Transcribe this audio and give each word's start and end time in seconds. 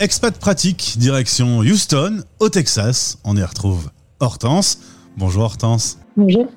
Expat 0.00 0.36
pratique, 0.36 0.96
direction 0.98 1.60
Houston, 1.60 2.24
au 2.40 2.48
Texas. 2.48 3.18
On 3.22 3.36
y 3.36 3.44
retrouve 3.44 3.92
Hortense. 4.18 4.80
Bonjour 5.16 5.44
Hortense. 5.44 5.98
Bonjour. 6.16 6.48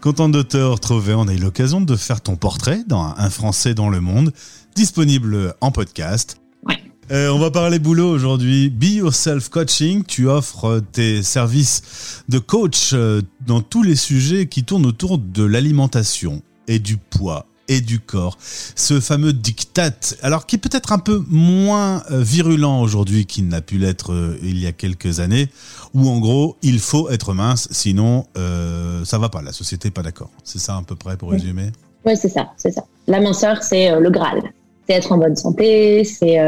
Content 0.00 0.28
de 0.28 0.42
te 0.42 0.56
retrouver. 0.56 1.12
On 1.14 1.26
a 1.26 1.34
eu 1.34 1.38
l'occasion 1.38 1.80
de 1.80 1.96
faire 1.96 2.20
ton 2.20 2.36
portrait 2.36 2.84
dans 2.86 3.02
Un 3.02 3.28
Français 3.28 3.74
dans 3.74 3.88
le 3.88 4.00
monde, 4.00 4.32
disponible 4.76 5.54
en 5.60 5.72
podcast. 5.72 6.36
Ouais. 6.64 6.76
Euh, 7.10 7.30
on 7.30 7.40
va 7.40 7.50
parler 7.50 7.80
boulot 7.80 8.08
aujourd'hui. 8.08 8.70
Be 8.70 8.98
Yourself 8.98 9.48
Coaching. 9.48 10.04
Tu 10.04 10.28
offres 10.28 10.80
tes 10.92 11.24
services 11.24 12.22
de 12.28 12.38
coach 12.38 12.92
euh, 12.92 13.20
dans 13.44 13.62
tous 13.62 13.82
les 13.82 13.96
sujets 13.96 14.46
qui 14.46 14.62
tournent 14.62 14.86
autour 14.86 15.18
de 15.18 15.42
l'alimentation 15.42 16.40
et 16.68 16.78
du 16.78 16.98
poids 16.98 17.46
et 17.68 17.80
du 17.80 18.00
corps. 18.00 18.36
Ce 18.40 19.00
fameux 19.00 19.32
diktat, 19.32 19.90
alors 20.22 20.46
qui 20.46 20.56
est 20.56 20.58
peut-être 20.58 20.92
un 20.92 20.98
peu 20.98 21.24
moins 21.28 22.02
euh, 22.10 22.22
virulent 22.22 22.80
aujourd'hui 22.80 23.26
qu'il 23.26 23.48
n'a 23.48 23.60
pu 23.60 23.78
l'être 23.78 24.12
euh, 24.12 24.38
il 24.42 24.58
y 24.58 24.66
a 24.66 24.72
quelques 24.72 25.20
années, 25.20 25.48
où 25.94 26.08
en 26.08 26.18
gros, 26.18 26.56
il 26.62 26.78
faut 26.78 27.10
être 27.10 27.34
mince, 27.34 27.68
sinon 27.70 28.26
euh, 28.36 29.04
ça 29.04 29.18
va 29.18 29.28
pas, 29.28 29.42
la 29.42 29.52
société 29.52 29.88
n'est 29.88 29.92
pas 29.92 30.02
d'accord. 30.02 30.30
C'est 30.44 30.58
ça 30.58 30.76
à 30.76 30.82
peu 30.82 30.96
près 30.96 31.16
pour 31.16 31.30
résumer? 31.30 31.70
Oui, 32.04 32.16
c'est 32.16 32.28
ça, 32.28 32.50
c'est 32.56 32.70
ça. 32.70 32.84
La 33.06 33.20
minceur, 33.20 33.62
c'est 33.62 33.98
le 33.98 34.10
Graal. 34.10 34.42
C'est 34.88 34.94
être 34.94 35.10
en 35.10 35.18
bonne 35.18 35.34
santé, 35.34 36.04
c'est 36.04 36.38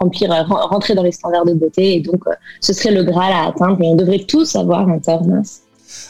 remplir, 0.00 0.30
rentrer 0.48 0.96
dans 0.96 1.04
les 1.04 1.12
standards 1.12 1.44
de 1.44 1.54
beauté, 1.54 1.96
et 1.96 2.00
donc 2.00 2.24
ce 2.60 2.72
serait 2.72 2.90
le 2.92 3.04
Graal 3.04 3.32
à 3.32 3.46
atteindre, 3.46 3.80
et 3.80 3.86
on 3.86 3.94
devrait 3.94 4.24
tous 4.26 4.56
avoir 4.56 4.88
un 4.88 4.98
corps 4.98 5.24
mince. 5.24 5.60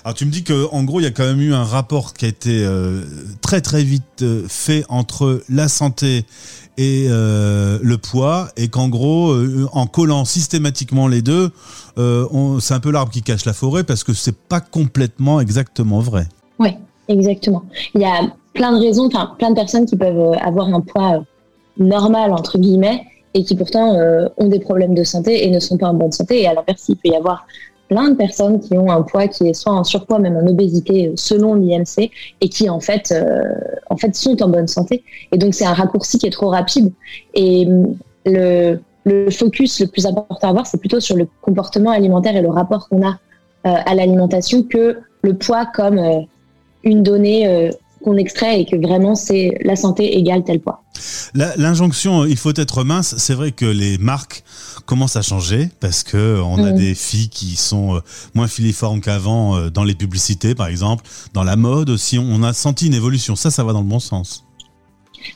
Alors 0.04 0.14
tu 0.14 0.24
me 0.24 0.30
dis 0.30 0.44
que 0.44 0.68
en 0.72 0.84
gros 0.84 1.00
il 1.00 1.04
y 1.04 1.06
a 1.06 1.10
quand 1.10 1.24
même 1.24 1.40
eu 1.40 1.52
un 1.52 1.64
rapport 1.64 2.14
qui 2.14 2.24
a 2.24 2.28
été 2.28 2.64
euh, 2.64 3.02
très 3.40 3.60
très 3.60 3.82
vite 3.82 4.22
euh, 4.22 4.44
fait 4.48 4.84
entre 4.88 5.42
la 5.48 5.68
santé 5.68 6.24
et 6.78 7.06
euh, 7.08 7.78
le 7.82 7.98
poids 7.98 8.48
et 8.56 8.68
qu'en 8.68 8.88
gros 8.88 9.34
en 9.72 9.86
collant 9.86 10.24
systématiquement 10.24 11.08
les 11.08 11.20
deux, 11.20 11.50
c'est 11.96 12.74
un 12.74 12.80
peu 12.80 12.90
l'arbre 12.90 13.12
qui 13.12 13.22
cache 13.22 13.44
la 13.44 13.52
forêt 13.52 13.84
parce 13.84 14.04
que 14.04 14.14
c'est 14.14 14.36
pas 14.36 14.60
complètement 14.60 15.40
exactement 15.40 16.00
vrai. 16.00 16.26
Oui, 16.58 16.70
exactement. 17.08 17.64
Il 17.94 18.00
y 18.00 18.06
a 18.06 18.32
plein 18.54 18.72
de 18.72 18.78
raisons, 18.78 19.06
enfin 19.06 19.32
plein 19.38 19.50
de 19.50 19.56
personnes 19.56 19.84
qui 19.84 19.96
peuvent 19.96 20.38
avoir 20.40 20.68
un 20.68 20.80
poids 20.80 21.22
normal 21.76 22.32
entre 22.32 22.56
guillemets 22.58 23.04
et 23.34 23.44
qui 23.44 23.54
pourtant 23.56 23.98
ont 24.38 24.48
des 24.48 24.60
problèmes 24.60 24.94
de 24.94 25.04
santé 25.04 25.44
et 25.44 25.50
ne 25.50 25.60
sont 25.60 25.76
pas 25.76 25.88
en 25.88 25.94
bonne 25.94 26.12
santé. 26.12 26.42
Et 26.42 26.46
à 26.46 26.54
l'inverse, 26.54 26.84
il 26.88 26.96
peut 26.96 27.10
y 27.10 27.16
avoir 27.16 27.46
plein 27.90 28.10
de 28.10 28.14
personnes 28.14 28.60
qui 28.60 28.78
ont 28.78 28.88
un 28.88 29.02
poids 29.02 29.26
qui 29.26 29.48
est 29.48 29.52
soit 29.52 29.72
en 29.72 29.82
surpoids, 29.82 30.20
même 30.20 30.36
en 30.36 30.46
obésité, 30.46 31.08
euh, 31.08 31.12
selon 31.16 31.54
l'IMC, 31.54 32.10
et 32.40 32.48
qui 32.48 32.70
en 32.70 32.78
fait, 32.78 33.12
euh, 33.12 33.42
en 33.90 33.96
fait 33.96 34.14
sont 34.14 34.40
en 34.42 34.48
bonne 34.48 34.68
santé. 34.68 35.02
Et 35.32 35.38
donc 35.38 35.54
c'est 35.54 35.66
un 35.66 35.74
raccourci 35.74 36.18
qui 36.18 36.26
est 36.26 36.30
trop 36.30 36.48
rapide. 36.48 36.92
Et 37.34 37.68
le, 38.24 38.78
le 39.04 39.30
focus 39.30 39.80
le 39.80 39.88
plus 39.88 40.06
important 40.06 40.46
à 40.46 40.50
avoir, 40.50 40.66
c'est 40.66 40.78
plutôt 40.78 41.00
sur 41.00 41.16
le 41.16 41.26
comportement 41.42 41.90
alimentaire 41.90 42.36
et 42.36 42.42
le 42.42 42.48
rapport 42.48 42.88
qu'on 42.88 43.04
a 43.04 43.18
euh, 43.66 43.74
à 43.84 43.94
l'alimentation 43.96 44.62
que 44.62 44.98
le 45.22 45.34
poids 45.34 45.66
comme 45.66 46.00
une 46.84 47.02
donnée 47.02 47.70
qu'on 48.02 48.16
extrait 48.16 48.60
et 48.60 48.64
que 48.64 48.76
vraiment 48.76 49.14
c'est 49.14 49.58
la 49.62 49.76
santé 49.76 50.16
égale 50.16 50.44
tel 50.44 50.60
poids. 50.60 50.82
L'injonction 51.34 52.24
il 52.24 52.36
faut 52.36 52.54
être 52.56 52.84
mince, 52.84 53.14
c'est 53.18 53.34
vrai 53.34 53.52
que 53.52 53.64
les 53.64 53.98
marques 53.98 54.44
commencent 54.86 55.16
à 55.16 55.22
changer 55.22 55.70
parce 55.80 56.02
que 56.02 56.40
on 56.40 56.62
a 56.64 56.72
mm. 56.72 56.76
des 56.76 56.94
filles 56.94 57.28
qui 57.28 57.56
sont 57.56 57.96
euh, 57.96 58.00
moins 58.34 58.48
filiformes 58.48 59.00
qu'avant 59.00 59.56
euh, 59.56 59.70
dans 59.70 59.84
les 59.84 59.94
publicités 59.94 60.54
par 60.54 60.66
exemple, 60.66 61.04
dans 61.32 61.44
la 61.44 61.56
mode 61.56 61.90
aussi, 61.90 62.18
on 62.18 62.42
a 62.42 62.52
senti 62.52 62.86
une 62.86 62.94
évolution. 62.94 63.36
Ça, 63.36 63.50
ça 63.50 63.64
va 63.64 63.72
dans 63.72 63.80
le 63.80 63.86
bon 63.86 64.00
sens. 64.00 64.44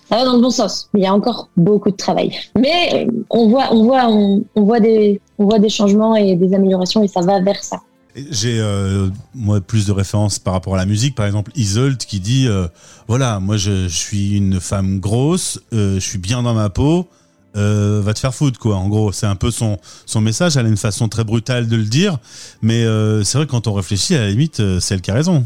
Ça 0.09 0.17
va 0.17 0.25
dans 0.25 0.35
le 0.35 0.41
bon 0.41 0.51
sens, 0.51 0.89
mais 0.93 1.01
il 1.01 1.03
y 1.05 1.07
a 1.07 1.15
encore 1.15 1.49
beaucoup 1.57 1.91
de 1.91 1.97
travail. 1.97 2.33
Mais 2.57 3.07
euh, 3.07 3.13
on 3.31 3.49
voit, 3.49 3.69
on 3.73 3.85
voit, 3.85 4.07
on, 4.09 4.43
voit 4.57 4.81
des, 4.81 5.21
on 5.39 5.45
voit 5.45 5.59
des 5.59 5.69
changements 5.69 6.17
et 6.17 6.37
des 6.37 6.55
améliorations 6.55 7.03
et 7.03 7.09
ça 7.09 7.21
va 7.21 7.41
vers 7.41 7.63
ça. 7.63 7.81
J'ai 8.17 8.61
euh, 8.61 9.09
moi 9.35 9.61
plus 9.61 9.87
de 9.87 9.93
références 9.93 10.39
par 10.39 10.53
rapport 10.55 10.75
à 10.75 10.77
la 10.77 10.87
musique, 10.87 11.17
par 11.17 11.27
exemple 11.27 11.51
Isolt 11.57 12.07
qui 12.07 12.21
dit 12.21 12.47
euh, 12.47 12.69
voilà 13.09 13.41
moi 13.41 13.57
je, 13.57 13.89
suis 13.89 14.37
une 14.37 14.61
femme 14.61 15.01
grosse, 15.01 15.61
euh, 15.73 15.95
je 15.95 16.01
suis 16.01 16.19
bien 16.19 16.43
dans 16.43 16.55
ma 16.55 16.71
peau, 16.71 17.09
va 17.55 18.15
te 18.15 18.19
faire 18.21 18.33
foutre 18.33 18.61
quoi. 18.61 18.77
En 18.77 18.89
gros 18.89 19.11
c'est 19.11 19.27
un 19.27 19.35
peu 19.35 19.51
son 19.51 19.79
message. 20.21 20.57
Elle 20.57 20.67
a 20.67 20.69
une 20.69 20.77
façon 20.77 21.09
très 21.09 21.25
brutale 21.25 21.67
de 21.67 21.75
le 21.75 21.85
dire, 21.85 22.19
mais 22.63 22.85
c'est 23.25 23.37
vrai 23.37 23.47
que 23.47 23.51
quand 23.51 23.67
on 23.67 23.73
réfléchit 23.73 24.15
à 24.15 24.21
la 24.21 24.31
limite 24.31 24.63
c'est 24.79 24.95
elle 24.95 25.01
qui 25.01 25.11
a 25.11 25.15
raison. 25.15 25.45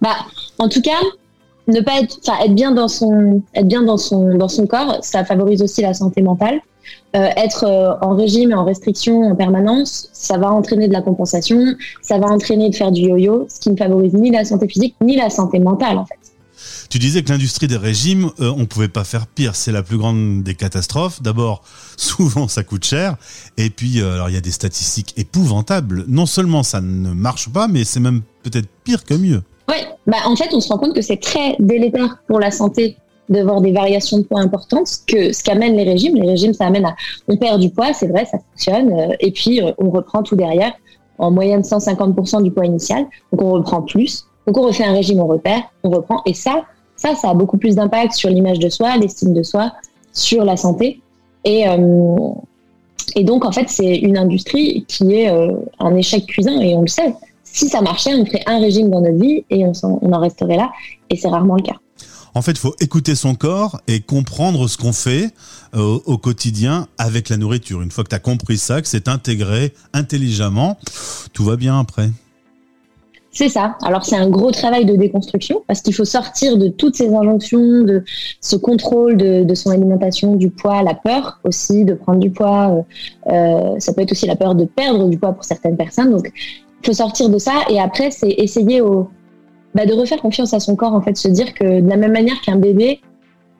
Bah 0.00 0.16
en 0.58 0.68
tout 0.70 0.80
cas 0.80 1.00
ne 1.66 1.82
pas 1.82 2.00
être, 2.00 2.18
être 2.42 2.54
bien 2.54 2.72
dans 2.72 2.88
son 2.88 3.42
être 3.54 3.68
bien 3.68 3.82
dans 3.82 3.98
son 3.98 4.34
dans 4.38 4.48
son 4.48 4.66
corps, 4.66 4.98
ça 5.02 5.26
favorise 5.26 5.60
aussi 5.60 5.82
la 5.82 5.92
santé 5.92 6.22
mentale. 6.22 6.62
Euh, 7.16 7.26
être 7.36 7.64
euh, 7.64 7.94
en 8.02 8.14
régime 8.14 8.50
et 8.50 8.54
en 8.54 8.66
restriction 8.66 9.22
en 9.22 9.34
permanence, 9.34 10.10
ça 10.12 10.36
va 10.36 10.52
entraîner 10.52 10.88
de 10.88 10.92
la 10.92 11.00
compensation, 11.00 11.74
ça 12.02 12.18
va 12.18 12.26
entraîner 12.26 12.68
de 12.68 12.76
faire 12.76 12.92
du 12.92 13.00
yo-yo, 13.00 13.46
ce 13.48 13.60
qui 13.60 13.70
ne 13.70 13.76
favorise 13.76 14.12
ni 14.12 14.30
la 14.30 14.44
santé 14.44 14.68
physique 14.68 14.94
ni 15.00 15.16
la 15.16 15.30
santé 15.30 15.58
mentale 15.58 15.96
en 15.96 16.04
fait. 16.04 16.18
Tu 16.90 16.98
disais 16.98 17.22
que 17.22 17.30
l'industrie 17.30 17.66
des 17.66 17.78
régimes, 17.78 18.30
euh, 18.40 18.52
on 18.54 18.66
pouvait 18.66 18.88
pas 18.88 19.04
faire 19.04 19.26
pire. 19.26 19.56
C'est 19.56 19.72
la 19.72 19.82
plus 19.82 19.96
grande 19.96 20.42
des 20.42 20.54
catastrophes. 20.54 21.22
D'abord, 21.22 21.62
souvent 21.96 22.46
ça 22.46 22.62
coûte 22.62 22.84
cher, 22.84 23.16
et 23.56 23.70
puis 23.70 24.02
alors 24.02 24.28
il 24.28 24.34
y 24.34 24.38
a 24.38 24.42
des 24.42 24.50
statistiques 24.50 25.14
épouvantables. 25.16 26.04
Non 26.08 26.26
seulement 26.26 26.62
ça 26.62 26.82
ne 26.82 27.14
marche 27.14 27.48
pas, 27.48 27.68
mais 27.68 27.84
c'est 27.84 28.00
même 28.00 28.20
peut-être 28.42 28.68
pire 28.84 29.04
que 29.04 29.14
mieux. 29.14 29.42
Ouais, 29.66 29.86
bah 30.06 30.18
en 30.26 30.36
fait 30.36 30.50
on 30.52 30.60
se 30.60 30.68
rend 30.68 30.76
compte 30.76 30.94
que 30.94 31.02
c'est 31.02 31.20
très 31.20 31.56
délétère 31.58 32.18
pour 32.26 32.38
la 32.38 32.50
santé 32.50 32.98
de 33.28 33.42
voir 33.42 33.60
des 33.60 33.72
variations 33.72 34.18
de 34.18 34.22
poids 34.22 34.40
importantes, 34.40 34.88
que 35.06 35.32
ce 35.32 35.42
qu'amènent 35.42 35.76
les 35.76 35.84
régimes. 35.84 36.14
Les 36.16 36.26
régimes, 36.26 36.54
ça 36.54 36.66
amène 36.66 36.86
à, 36.86 36.96
on 37.28 37.36
perd 37.36 37.60
du 37.60 37.70
poids, 37.70 37.92
c'est 37.92 38.06
vrai, 38.06 38.24
ça 38.24 38.38
fonctionne, 38.38 38.92
euh, 38.92 39.14
et 39.20 39.30
puis 39.30 39.62
euh, 39.62 39.72
on 39.78 39.90
reprend 39.90 40.22
tout 40.22 40.36
derrière, 40.36 40.72
en 41.18 41.30
moyenne 41.30 41.62
150% 41.62 42.42
du 42.42 42.50
poids 42.50 42.66
initial, 42.66 43.06
donc 43.32 43.42
on 43.42 43.52
reprend 43.52 43.82
plus. 43.82 44.26
Donc 44.46 44.56
on 44.56 44.62
refait 44.62 44.84
un 44.84 44.92
régime, 44.92 45.20
on 45.20 45.26
repère, 45.26 45.62
on 45.82 45.90
reprend, 45.90 46.22
et 46.24 46.34
ça, 46.34 46.64
ça, 46.96 47.14
ça 47.14 47.30
a 47.30 47.34
beaucoup 47.34 47.58
plus 47.58 47.74
d'impact 47.76 48.14
sur 48.14 48.30
l'image 48.30 48.58
de 48.58 48.68
soi, 48.68 48.96
l'estime 48.96 49.34
de 49.34 49.42
soi, 49.42 49.72
sur 50.12 50.44
la 50.44 50.56
santé. 50.56 51.00
Et, 51.44 51.68
euh, 51.68 52.16
et 53.14 53.24
donc, 53.24 53.44
en 53.44 53.52
fait, 53.52 53.68
c'est 53.68 53.96
une 53.96 54.18
industrie 54.18 54.84
qui 54.86 55.14
est 55.14 55.30
un 55.78 55.96
échec 55.96 56.26
cuisant, 56.26 56.60
et 56.60 56.74
on 56.74 56.82
le 56.82 56.88
sait. 56.88 57.14
Si 57.42 57.68
ça 57.68 57.80
marchait, 57.80 58.14
on 58.14 58.24
ferait 58.24 58.42
un 58.46 58.60
régime 58.60 58.90
dans 58.90 59.00
notre 59.00 59.18
vie 59.18 59.44
et 59.50 59.64
on 59.64 60.12
en 60.12 60.20
resterait 60.20 60.56
là, 60.56 60.70
et 61.10 61.16
c'est 61.16 61.28
rarement 61.28 61.56
le 61.56 61.62
cas. 61.62 61.76
En 62.38 62.42
fait, 62.42 62.52
il 62.52 62.58
faut 62.58 62.76
écouter 62.78 63.16
son 63.16 63.34
corps 63.34 63.80
et 63.88 63.98
comprendre 63.98 64.68
ce 64.68 64.78
qu'on 64.78 64.92
fait 64.92 65.32
euh, 65.74 65.98
au 66.06 66.18
quotidien 66.18 66.86
avec 66.96 67.30
la 67.30 67.36
nourriture. 67.36 67.82
Une 67.82 67.90
fois 67.90 68.04
que 68.04 68.10
tu 68.10 68.14
as 68.14 68.20
compris 68.20 68.58
ça, 68.58 68.80
que 68.80 68.86
c'est 68.86 69.08
intégré 69.08 69.74
intelligemment, 69.92 70.78
tout 71.32 71.42
va 71.42 71.56
bien 71.56 71.80
après. 71.80 72.10
C'est 73.32 73.48
ça. 73.48 73.76
Alors 73.82 74.04
c'est 74.04 74.14
un 74.14 74.30
gros 74.30 74.52
travail 74.52 74.84
de 74.84 74.94
déconstruction 74.94 75.64
parce 75.66 75.80
qu'il 75.82 75.92
faut 75.92 76.04
sortir 76.04 76.58
de 76.58 76.68
toutes 76.68 76.94
ces 76.94 77.12
injonctions, 77.12 77.82
de 77.82 78.04
ce 78.40 78.54
contrôle 78.54 79.16
de, 79.16 79.54
son 79.54 79.70
alimentation, 79.70 80.36
du 80.36 80.50
poids, 80.50 80.84
la 80.84 80.94
peur 80.94 81.40
aussi 81.42 81.84
de 81.84 81.94
prendre 81.94 82.20
du 82.20 82.30
poids. 82.30 82.84
Euh, 83.26 83.32
euh, 83.32 83.80
ça 83.80 83.92
peut 83.92 84.02
être 84.02 84.12
aussi 84.12 84.26
la 84.26 84.36
peur 84.36 84.54
de 84.54 84.64
perdre 84.64 85.08
du 85.08 85.18
poids 85.18 85.32
pour 85.32 85.42
certaines 85.42 85.76
personnes. 85.76 86.12
Donc 86.12 86.30
il 86.36 86.86
faut 86.86 86.92
sortir 86.92 87.30
de 87.30 87.38
ça 87.38 87.64
et 87.68 87.80
après 87.80 88.12
c'est 88.12 88.30
essayer 88.30 88.80
au, 88.80 89.10
bah, 89.78 89.86
de 89.86 89.92
refaire 89.92 90.20
confiance 90.20 90.54
à 90.54 90.58
son 90.58 90.74
corps, 90.74 90.92
en 90.92 91.00
fait, 91.00 91.16
se 91.16 91.28
dire 91.28 91.54
que 91.54 91.80
de 91.80 91.88
la 91.88 91.96
même 91.96 92.10
manière 92.10 92.40
qu'un 92.40 92.56
bébé, 92.56 93.00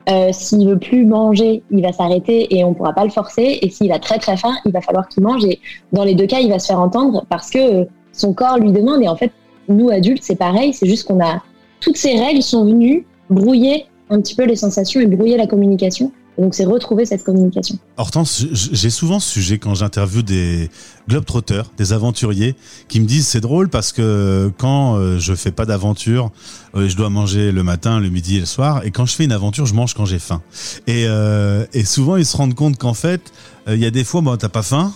euh, 0.09 0.33
s'il 0.33 0.67
veut 0.67 0.77
plus 0.77 1.05
manger, 1.05 1.63
il 1.71 1.81
va 1.81 1.93
s'arrêter 1.93 2.53
et 2.57 2.65
on 2.65 2.73
pourra 2.73 2.91
pas 2.91 3.05
le 3.05 3.09
forcer. 3.09 3.59
Et 3.61 3.69
s'il 3.69 3.89
a 3.93 3.99
très 3.99 4.17
très 4.17 4.35
faim, 4.35 4.53
il 4.65 4.73
va 4.73 4.81
falloir 4.81 5.07
qu'il 5.07 5.23
mange. 5.23 5.45
Et 5.45 5.61
dans 5.93 6.03
les 6.03 6.15
deux 6.15 6.25
cas, 6.25 6.41
il 6.41 6.49
va 6.49 6.59
se 6.59 6.67
faire 6.67 6.79
entendre 6.81 7.25
parce 7.29 7.49
que 7.49 7.87
son 8.11 8.33
corps 8.33 8.57
lui 8.57 8.73
demande. 8.73 9.01
Et 9.01 9.07
en 9.07 9.15
fait, 9.15 9.31
nous 9.69 9.89
adultes, 9.91 10.23
c'est 10.23 10.35
pareil. 10.35 10.73
C'est 10.73 10.87
juste 10.87 11.07
qu'on 11.07 11.23
a 11.23 11.41
toutes 11.79 11.95
ces 11.95 12.19
règles 12.19 12.41
sont 12.41 12.65
venues 12.65 13.05
brouiller 13.29 13.85
un 14.09 14.19
petit 14.19 14.35
peu 14.35 14.43
les 14.43 14.57
sensations 14.57 14.99
et 14.99 15.05
brouiller 15.05 15.37
la 15.37 15.47
communication 15.47 16.11
donc, 16.39 16.55
c'est 16.55 16.65
retrouver 16.65 17.05
cette 17.05 17.23
communication. 17.23 17.77
Hortense, 17.97 18.45
j'ai 18.51 18.89
souvent 18.89 19.19
ce 19.19 19.29
sujet 19.29 19.57
quand 19.57 19.75
j'interviewe 19.75 20.23
des 20.23 20.69
globetrotters, 21.09 21.71
des 21.77 21.91
aventuriers, 21.91 22.55
qui 22.87 23.01
me 23.01 23.05
disent 23.05 23.27
c'est 23.27 23.41
drôle 23.41 23.67
parce 23.67 23.91
que 23.91 24.51
quand 24.57 24.95
euh, 24.95 25.19
je 25.19 25.33
fais 25.33 25.51
pas 25.51 25.65
d'aventure, 25.65 26.31
euh, 26.75 26.87
je 26.87 26.95
dois 26.95 27.09
manger 27.09 27.51
le 27.51 27.63
matin, 27.63 27.99
le 27.99 28.09
midi 28.09 28.37
et 28.37 28.39
le 28.39 28.45
soir, 28.45 28.85
et 28.85 28.91
quand 28.91 29.05
je 29.05 29.15
fais 29.15 29.25
une 29.25 29.33
aventure, 29.33 29.65
je 29.65 29.73
mange 29.73 29.93
quand 29.93 30.05
j'ai 30.05 30.19
faim. 30.19 30.41
Et, 30.87 31.05
euh, 31.07 31.65
et, 31.73 31.83
souvent, 31.83 32.15
ils 32.15 32.25
se 32.25 32.37
rendent 32.37 32.55
compte 32.55 32.77
qu'en 32.77 32.93
fait, 32.93 33.21
il 33.67 33.77
y 33.77 33.85
a 33.85 33.91
des 33.91 34.05
fois, 34.05 34.21
bon, 34.21 34.37
t'as 34.37 34.49
pas 34.49 34.63
faim, 34.63 34.93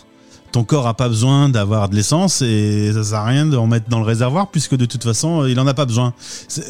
ton 0.53 0.63
corps 0.63 0.87
a 0.87 0.93
pas 0.93 1.09
besoin 1.09 1.49
d'avoir 1.49 1.89
de 1.89 1.95
l'essence 1.95 2.41
et 2.41 2.91
ça 2.93 3.03
sert 3.03 3.19
à 3.19 3.25
rien 3.25 3.45
de 3.45 3.57
en 3.57 3.67
mettre 3.67 3.89
dans 3.89 3.99
le 3.99 4.05
réservoir 4.05 4.47
puisque 4.47 4.77
de 4.77 4.85
toute 4.85 5.03
façon, 5.03 5.45
il 5.45 5.59
en 5.59 5.67
a 5.67 5.73
pas 5.73 5.85
besoin. 5.85 6.13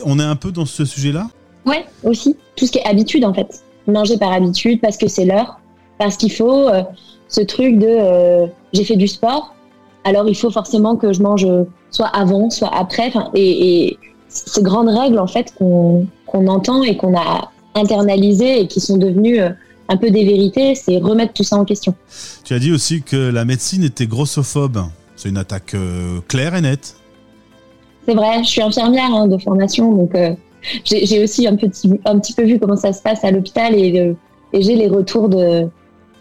on 0.05 0.19
est 0.19 0.23
un 0.23 0.35
peu 0.35 0.51
dans 0.51 0.65
ce 0.65 0.83
sujet-là? 0.83 1.27
Ouais, 1.65 1.85
aussi. 2.03 2.35
Tout 2.55 2.65
ce 2.65 2.71
qui 2.71 2.79
est 2.79 2.85
habitude, 2.85 3.23
en 3.23 3.33
fait 3.33 3.63
manger 3.87 4.17
par 4.17 4.31
habitude, 4.31 4.79
parce 4.81 4.97
que 4.97 5.07
c'est 5.07 5.25
l'heure, 5.25 5.59
parce 5.97 6.17
qu'il 6.17 6.31
faut 6.31 6.67
euh, 6.67 6.83
ce 7.27 7.41
truc 7.41 7.79
de 7.79 7.87
euh, 7.87 8.47
j'ai 8.73 8.83
fait 8.83 8.95
du 8.95 9.07
sport, 9.07 9.53
alors 10.03 10.27
il 10.27 10.35
faut 10.35 10.51
forcément 10.51 10.95
que 10.95 11.13
je 11.13 11.21
mange 11.21 11.47
soit 11.89 12.07
avant, 12.07 12.49
soit 12.49 12.73
après. 12.75 13.11
Et, 13.33 13.87
et 13.87 13.99
ces 14.27 14.61
grandes 14.61 14.89
règles 14.89 15.19
en 15.19 15.27
fait 15.27 15.53
qu'on 15.57 16.07
entend 16.31 16.83
et 16.83 16.97
qu'on 16.97 17.15
a 17.15 17.51
internalisées 17.75 18.61
et 18.61 18.67
qui 18.67 18.79
sont 18.79 18.97
devenues 18.97 19.39
euh, 19.39 19.49
un 19.89 19.97
peu 19.97 20.09
des 20.09 20.25
vérités, 20.25 20.75
c'est 20.75 20.97
remettre 20.97 21.33
tout 21.33 21.43
ça 21.43 21.57
en 21.57 21.65
question. 21.65 21.93
Tu 22.43 22.53
as 22.53 22.59
dit 22.59 22.71
aussi 22.71 23.01
que 23.01 23.15
la 23.15 23.45
médecine 23.45 23.83
était 23.83 24.07
grossophobe. 24.07 24.85
C'est 25.15 25.29
une 25.29 25.37
attaque 25.37 25.73
euh, 25.73 26.19
claire 26.27 26.55
et 26.55 26.61
nette. 26.61 26.95
C'est 28.07 28.15
vrai, 28.15 28.43
je 28.43 28.49
suis 28.49 28.61
infirmière 28.61 29.13
hein, 29.13 29.27
de 29.27 29.37
formation, 29.37 29.93
donc 29.93 30.15
euh, 30.15 30.33
j'ai 30.83 31.23
aussi 31.23 31.47
un 31.47 31.55
petit, 31.55 31.89
un 32.05 32.19
petit 32.19 32.33
peu 32.33 32.43
vu 32.43 32.59
comment 32.59 32.75
ça 32.75 32.93
se 32.93 33.01
passe 33.01 33.23
à 33.23 33.31
l'hôpital 33.31 33.75
et, 33.75 33.99
euh, 33.99 34.13
j'ai 34.53 34.75
les 34.75 34.87
retours 34.87 35.29
de, 35.29 35.67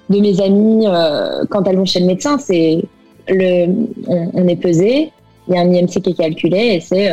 de 0.08 0.20
mes 0.20 0.40
amies 0.40 0.86
quand 1.50 1.68
elles 1.68 1.76
vont 1.76 1.84
chez 1.84 2.00
le 2.00 2.06
médecin. 2.06 2.38
C'est 2.38 2.82
le, 3.28 3.66
on, 4.06 4.48
est 4.48 4.56
pesé, 4.56 5.12
il 5.48 5.54
y 5.54 5.58
a 5.58 5.60
un 5.60 5.70
IMC 5.70 6.00
qui 6.00 6.10
est 6.10 6.16
calculé 6.16 6.58
et 6.58 6.80
c'est 6.80 7.10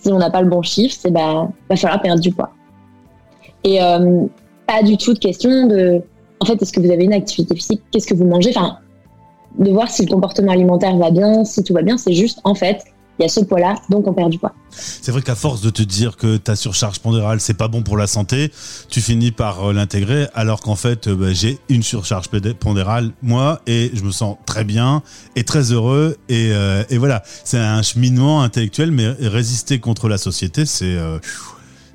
si 0.00 0.12
on 0.12 0.18
n'a 0.18 0.30
pas 0.30 0.42
le 0.42 0.48
bon 0.48 0.62
chiffre, 0.62 0.96
c'est 0.98 1.12
bah 1.12 1.48
va 1.70 1.76
falloir 1.76 2.02
perdre 2.02 2.20
du 2.20 2.32
poids. 2.32 2.50
Et 3.62 3.78
pas 4.66 4.82
du 4.82 4.96
tout 4.96 5.14
de 5.14 5.18
question 5.20 5.68
de, 5.68 6.02
en 6.40 6.44
fait, 6.44 6.60
est-ce 6.62 6.72
que 6.72 6.80
vous 6.80 6.90
avez 6.90 7.04
une 7.04 7.12
activité 7.12 7.54
physique? 7.54 7.82
Qu'est-ce 7.90 8.06
que 8.06 8.14
vous 8.14 8.26
mangez? 8.26 8.50
Enfin, 8.50 8.78
de 9.58 9.70
voir 9.70 9.90
si 9.90 10.04
le 10.04 10.12
comportement 10.12 10.52
alimentaire 10.52 10.96
va 10.96 11.10
bien, 11.10 11.44
si 11.44 11.62
tout 11.64 11.74
va 11.74 11.82
bien, 11.82 11.96
c'est 11.96 12.12
juste, 12.12 12.40
en 12.44 12.54
fait, 12.54 12.84
il 13.18 13.22
y 13.22 13.24
a 13.24 13.28
ce 13.28 13.40
poids-là, 13.40 13.76
donc 13.88 14.06
on 14.06 14.12
perd 14.12 14.30
du 14.30 14.38
poids. 14.38 14.52
C'est 14.70 15.10
vrai 15.10 15.22
qu'à 15.22 15.34
force 15.34 15.60
de 15.60 15.70
te 15.70 15.82
dire 15.82 16.16
que 16.16 16.36
ta 16.36 16.56
surcharge 16.56 17.00
pondérale, 17.00 17.40
c'est 17.40 17.54
pas 17.54 17.68
bon 17.68 17.82
pour 17.82 17.96
la 17.96 18.06
santé, 18.06 18.52
tu 18.88 19.00
finis 19.00 19.32
par 19.32 19.68
euh, 19.68 19.72
l'intégrer, 19.72 20.26
alors 20.34 20.60
qu'en 20.60 20.76
fait, 20.76 21.08
euh, 21.08 21.16
bah, 21.16 21.32
j'ai 21.32 21.58
une 21.68 21.82
surcharge 21.82 22.28
pondérale, 22.60 23.12
moi, 23.22 23.60
et 23.66 23.90
je 23.94 24.02
me 24.02 24.10
sens 24.10 24.36
très 24.46 24.64
bien 24.64 25.02
et 25.36 25.44
très 25.44 25.72
heureux. 25.72 26.16
Et, 26.28 26.50
euh, 26.52 26.84
et 26.90 26.98
voilà, 26.98 27.22
c'est 27.44 27.58
un 27.58 27.82
cheminement 27.82 28.42
intellectuel, 28.42 28.90
mais 28.90 29.08
résister 29.20 29.80
contre 29.80 30.08
la 30.08 30.18
société, 30.18 30.66
c'est 30.66 30.96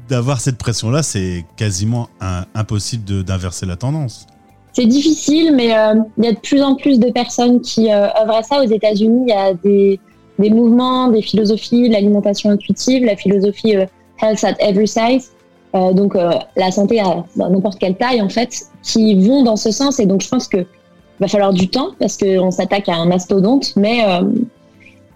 d'avoir 0.09 0.41
cette 0.41 0.57
pression-là, 0.57 1.03
c'est 1.03 1.45
quasiment 1.55 2.09
impossible 2.53 3.23
d'inverser 3.23 3.65
la 3.65 3.75
tendance. 3.75 4.27
C'est 4.73 4.87
difficile, 4.87 5.53
mais 5.55 5.77
euh, 5.77 5.93
il 6.17 6.25
y 6.25 6.27
a 6.27 6.31
de 6.31 6.39
plus 6.39 6.63
en 6.63 6.75
plus 6.75 6.99
de 6.99 7.11
personnes 7.11 7.61
qui 7.61 7.91
euh, 7.91 8.07
œuvrent 8.19 8.37
à 8.37 8.41
ça. 8.41 8.59
Aux 8.59 8.67
États-Unis, 8.67 9.25
il 9.27 9.29
y 9.29 9.37
a 9.37 9.53
des, 9.53 9.99
des, 10.39 10.49
mouvements, 10.49 11.09
des 11.09 11.21
philosophies, 11.21 11.89
l'alimentation 11.89 12.49
intuitive, 12.49 13.05
la 13.05 13.15
philosophie 13.15 13.75
euh, 13.75 13.85
Health 14.21 14.43
at 14.43 14.55
Every 14.59 14.87
Size, 14.87 15.31
donc 15.73 16.13
la 16.13 16.71
santé 16.71 16.99
à 16.99 17.25
n'importe 17.35 17.79
quelle 17.79 17.95
taille 17.95 18.21
en 18.21 18.29
fait, 18.29 18.67
qui 18.83 19.15
vont 19.15 19.41
dans 19.41 19.55
ce 19.55 19.71
sens. 19.71 19.99
Et 19.99 20.05
donc 20.05 20.21
je 20.21 20.29
pense 20.29 20.47
que 20.47 20.67
va 21.19 21.27
falloir 21.27 21.51
du 21.51 21.67
temps 21.67 21.89
parce 21.99 22.15
qu'on 22.15 22.51
s'attaque 22.51 22.87
à 22.89 22.93
un 22.93 23.07
mastodonte, 23.07 23.75
mais 23.75 24.05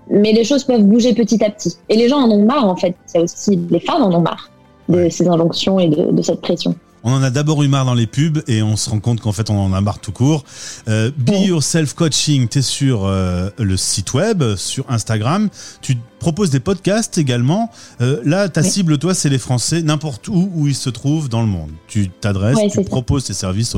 mais 0.10 0.32
les 0.32 0.44
choses 0.44 0.64
peuvent 0.64 0.84
bouger 0.84 1.14
petit 1.14 1.44
à 1.44 1.50
petit. 1.50 1.78
Et 1.90 1.96
les 1.96 2.08
gens 2.08 2.20
en 2.20 2.32
ont 2.32 2.46
marre 2.46 2.68
en 2.68 2.76
fait. 2.76 2.96
C'est 3.06 3.20
aussi 3.20 3.60
les 3.70 3.80
femmes 3.80 4.04
en 4.04 4.14
ont 4.14 4.22
marre 4.22 4.50
de 4.90 5.10
ces 5.10 5.28
injonctions 5.28 5.80
et 5.80 5.90
de, 5.90 6.22
cette 6.22 6.42
pression. 6.42 6.76
On 7.08 7.14
en 7.14 7.24
a 7.24 7.30
d'abord 7.30 7.64
eu 7.64 7.70
marre 7.70 7.86
dans 7.86 7.94
les 7.94 8.06
pubs 8.06 8.44
et 8.48 8.62
on 8.62 8.76
se 8.76 8.90
rend 8.90 9.00
compte 9.00 9.22
qu'en 9.22 9.32
fait 9.32 9.50
on 9.50 9.58
en 9.58 9.72
a 9.72 9.80
marre 9.80 10.00
tout 10.00 10.12
court. 10.12 10.44
Euh, 10.90 11.10
Be 11.18 11.48
Yourself 11.48 11.94
Coaching, 11.94 12.50
tu 12.50 12.60
es 12.60 12.62
sur 12.62 13.06
euh, 13.06 13.50
le 13.58 13.78
site 13.78 14.14
web, 14.14 14.44
sur 14.58 14.84
Instagram. 14.92 15.48
Tu 15.80 15.98
proposes 16.20 16.50
des 16.50 16.60
podcasts 16.60 17.18
également. 17.18 17.72
Euh, 18.02 18.20
là, 18.26 18.50
ta 18.50 18.62
cible, 18.62 18.98
toi, 18.98 19.14
c'est 19.14 19.30
les 19.30 19.38
Français, 19.38 19.84
n'importe 19.84 20.28
où 20.28 20.52
où 20.54 20.68
ils 20.68 20.76
se 20.76 20.90
trouvent 20.90 21.30
dans 21.30 21.40
le 21.40 21.48
monde. 21.48 21.72
Tu 21.88 22.10
t'adresses, 22.10 22.74
tu 22.74 22.84
proposes 22.84 23.24
tes 23.24 23.34
services 23.34 23.78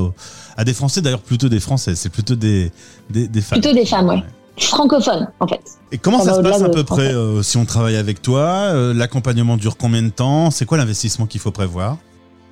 à 0.57 0.63
des 0.63 0.73
Français, 0.73 1.01
d'ailleurs 1.01 1.21
plutôt 1.21 1.49
des 1.49 1.59
Français, 1.59 1.93
c'est 1.93 2.09
plutôt 2.09 2.35
des, 2.35 2.71
des, 3.11 3.27
des, 3.27 3.41
femmes. 3.41 3.61
Plutôt 3.61 3.75
des 3.75 3.85
femmes, 3.85 4.09
oui 4.09 4.23
francophone 4.65 5.27
en 5.39 5.47
fait. 5.47 5.61
Et 5.91 5.97
comment 5.97 6.19
ça, 6.19 6.35
se 6.35 6.41
passe 6.41 6.61
à 6.61 6.69
peu 6.69 6.83
près 6.83 7.13
euh, 7.13 7.41
si 7.43 7.57
on 7.57 7.65
travaille 7.65 7.95
avec 7.95 8.21
toi 8.21 8.41
euh, 8.41 8.93
L'accompagnement 8.93 9.57
dure 9.57 9.77
combien 9.77 10.03
de 10.03 10.09
temps? 10.09 10.51
C'est 10.51 10.65
quoi 10.65 10.77
l'investissement 10.77 11.25
qu'il 11.25 11.41
faut 11.41 11.51
prévoir? 11.51 11.97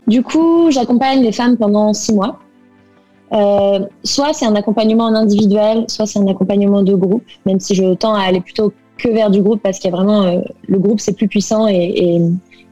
Du 0.07 0.24
coup, 0.24 0.71
j'accompagne 0.71 1.21
les 1.21 1.31
femmes 1.31 1.57
pendant 1.57 1.94
six 1.94 2.13
mois. 2.13 2.39
Euh, 3.33 3.80
soit 4.04 4.33
c'est 4.33 4.45
un 4.45 4.56
accompagnement 4.56 5.06
en 5.06 5.13
individuel, 5.13 5.86
soit 5.89 6.06
c'est 6.06 6.19
un 6.19 6.27
accompagnement 6.27 6.81
de 6.81 6.95
groupe, 6.95 7.25
même 7.45 7.59
si 7.59 7.75
je 7.75 7.94
tends 7.94 8.15
à 8.15 8.21
aller 8.21 8.39
plutôt 8.39 8.71
que 8.98 9.09
vers 9.09 9.30
du 9.30 9.42
groupe 9.42 9.62
parce 9.62 9.80
qu'il 9.80 9.92
y 9.92 9.94
a 9.94 9.95
vraiment 9.95 10.42
le 10.68 10.80
groupe 10.80 11.00
c'est 11.00 11.13
plus 11.13 11.27
puissant 11.27 11.68
et, 11.68 12.19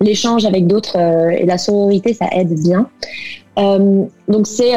l'échange 0.02 0.44
avec 0.46 0.66
d'autres 0.66 0.98
et 0.98 1.46
la 1.46 1.58
sororité 1.58 2.14
ça 2.14 2.26
aide 2.32 2.54
bien. 2.64 2.90
donc 4.28 4.48
c'est 4.48 4.74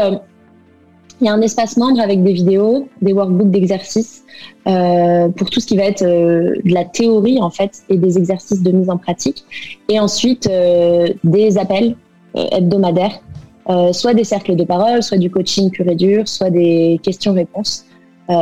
il 1.21 1.27
y 1.27 1.29
a 1.29 1.33
un 1.33 1.41
espace 1.41 1.77
membre 1.77 2.01
avec 2.01 2.23
des 2.23 2.33
vidéos, 2.33 2.89
des 3.03 3.13
workbooks 3.13 3.51
d'exercices 3.51 4.23
euh, 4.67 5.29
pour 5.31 5.51
tout 5.51 5.61
ce 5.61 5.67
qui 5.67 5.77
va 5.77 5.85
être 5.85 6.03
euh, 6.03 6.55
de 6.65 6.73
la 6.73 6.85
théorie 6.85 7.41
en 7.41 7.51
fait 7.51 7.83
et 7.89 7.97
des 7.97 8.19
exercices 8.19 8.63
de 8.63 8.71
mise 8.71 8.89
en 8.89 8.99
pratique. 8.99 9.45
Et 9.89 9.99
ensuite 9.99 10.47
euh, 10.47 11.09
des 11.25 11.59
appels 11.59 11.93
euh, 11.93 12.08
hebdomadaires, 12.53 13.21
euh, 13.69 13.93
soit 13.93 14.15
des 14.15 14.25
cercles 14.25 14.57
de 14.57 14.65
parole, 14.65 15.03
soit 15.03 15.19
du 15.19 15.31
coaching 15.31 15.71
pur 15.71 15.87
et 15.89 15.95
dur, 15.95 16.27
soit 16.27 16.51
des 16.51 17.01
questions-réponses 17.03 17.85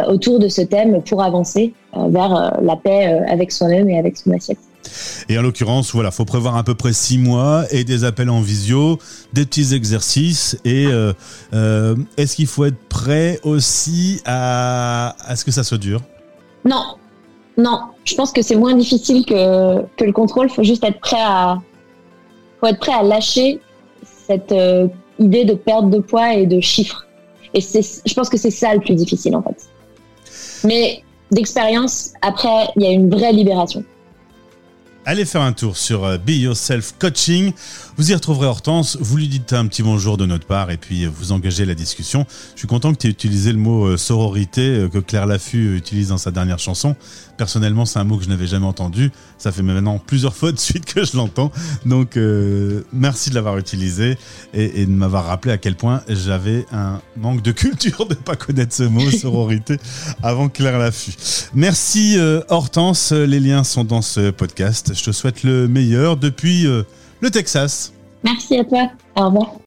autour 0.09 0.41
de 0.41 0.49
ce 0.49 0.63
thème 0.63 1.01
pour 1.05 1.23
avancer 1.23 1.73
vers 1.95 2.59
la 2.61 2.75
paix 2.75 3.07
avec 3.29 3.53
soi-même 3.53 3.89
et 3.89 3.97
avec 3.97 4.17
son 4.17 4.33
assiette. 4.33 4.59
Et 5.29 5.39
en 5.39 5.43
l'occurrence, 5.43 5.93
voilà, 5.93 6.11
faut 6.11 6.25
prévoir 6.25 6.57
à 6.57 6.65
peu 6.65 6.75
près 6.75 6.93
six 6.93 7.19
mois 7.19 7.65
et 7.71 7.85
des 7.85 8.05
appels 8.05 8.31
en 8.31 8.41
visio, 8.41 8.99
des 9.33 9.45
petits 9.45 9.75
exercices. 9.75 10.59
Et 10.65 10.87
euh, 10.87 11.13
euh, 11.55 11.97
est-ce 12.17 12.37
qu'il 12.37 12.47
faut 12.47 12.65
être 12.65 12.79
prêt 12.89 13.41
aussi 13.43 14.21
à, 14.25 15.15
ce 15.35 15.45
que 15.45 15.51
ça 15.51 15.65
soit 15.65 15.79
dur? 15.79 16.01
Non, 16.65 16.97
non. 17.57 17.81
Je 18.05 18.15
pense 18.15 18.33
que 18.33 18.43
c'est 18.43 18.57
moins 18.57 18.75
difficile 18.75 19.25
que, 19.25 19.83
que 19.97 20.05
le 20.05 20.13
contrôle. 20.13 20.49
Faut 20.49 20.65
juste 20.65 20.85
être 20.85 21.01
prêt 21.01 21.21
à, 21.21 21.59
faut 22.61 22.67
être 22.67 22.79
prêt 22.79 22.93
à 22.93 23.03
lâcher 23.03 23.61
cette 24.27 24.53
euh, 24.53 24.89
idée 25.19 25.45
de 25.45 25.55
perte 25.55 25.91
de 25.91 25.99
poids 25.99 26.35
et 26.35 26.47
de 26.47 26.61
chiffres. 26.61 27.07
Et 27.55 27.61
je 27.61 28.15
pense 28.15 28.29
que 28.29 28.37
c'est 28.37 28.51
ça 28.51 28.75
le 28.75 28.81
plus 28.81 28.95
difficile 28.95 29.35
en 29.37 29.43
fait. 29.43 29.69
Mais 30.65 31.03
d'expérience, 31.31 32.13
après, 32.23 32.69
il 32.77 32.83
y 32.83 32.87
a 32.87 32.91
une 32.91 33.11
vraie 33.11 33.33
libération 33.33 33.85
allez 35.07 35.25
faire 35.25 35.43
un 35.43 35.53
tour 35.53 35.77
sur 35.77 36.05
euh, 36.05 36.19
Be 36.19 36.31
Yourself 36.31 36.95
Coaching. 36.99 37.53
Vous 37.97 38.11
y 38.11 38.15
retrouverez 38.15 38.49
Hortense. 38.49 38.99
Vous 39.01 39.17
lui 39.17 39.29
dites 39.29 39.53
un 39.53 39.67
petit 39.69 39.85
bonjour 39.85 40.17
de 40.17 40.27
notre 40.27 40.47
part 40.47 40.73
et 40.73 40.77
puis 40.77 41.05
euh, 41.05 41.11
vous 41.15 41.31
engagez 41.31 41.65
la 41.65 41.75
discussion. 41.75 42.27
Je 42.55 42.59
suis 42.59 42.69
content 42.69 42.93
que 42.93 42.99
tu 42.99 43.07
aies 43.07 43.11
utilisé 43.11 43.53
le 43.53 43.59
mot 43.59 43.87
euh, 43.87 43.97
sororité 43.97 44.89
que 44.93 44.99
Claire 44.99 45.27
Laffut 45.27 45.77
utilise 45.77 46.09
dans 46.09 46.19
sa 46.19 46.33
dernière 46.33 46.59
chanson. 46.59 46.97
Personnellement, 47.37 47.87
c'est 47.87 48.01
un 48.01 48.05
mot 48.05 48.17
que 48.17 48.25
je 48.25 48.29
n'avais 48.29 48.49
jamais 48.49 48.67
entendu. 48.67 49.13
Ça 49.39 49.53
fait 49.53 49.63
maintenant 49.63 49.99
plusieurs 50.05 50.35
fois 50.35 50.51
de 50.51 50.59
suite 50.59 50.87
que 50.87 51.05
je 51.05 51.17
l'entends. 51.17 51.53
Donc, 51.85 52.19
merci 52.93 53.29
de 53.29 53.35
l'avoir 53.35 53.59
utilisé 53.59 54.17
et, 54.55 54.87
de 54.87 54.91
m'avoir 54.91 55.27
rappelé 55.27 55.53
à 55.53 55.59
quel 55.59 55.77
point 55.77 56.03
j'avais 56.09 56.65
un 56.73 57.03
manque 57.19 57.43
de 57.43 57.53
culture 57.53 58.07
de 58.07 58.15
ne 58.15 58.21
pas 58.21 58.37
connaître 58.37 58.75
ce 58.75 58.85
mot, 58.85 59.11
sororité, 59.11 59.77
avant 60.23 60.49
Claire 60.49 60.79
Laffut. 60.79 61.15
Merci 61.53 62.17
Hortense. 62.49 63.13
Les 63.13 63.41
liens 63.41 63.65
sont 63.65 63.85
dans 63.85 64.03
ce 64.03 64.31
podcast. 64.31 64.96
Je 64.97 65.05
te 65.05 65.13
souhaite 65.13 65.43
le 65.43 65.69
meilleur 65.69 66.17
depuis 66.17 66.67
euh, 66.67 66.83
le 67.21 67.31
Texas. 67.31 67.93
Merci 68.25 68.59
à 68.59 68.65
toi. 68.65 68.91
Au 69.15 69.27
revoir. 69.27 69.57